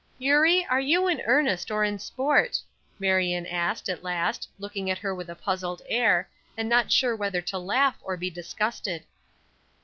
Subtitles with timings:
[0.17, 2.59] "Eurie, are you in earnest or in sport?"
[2.97, 6.27] Marion asked, at last, looking at her with a puzzled air,
[6.57, 9.03] and not sure whether to laugh or be disgusted.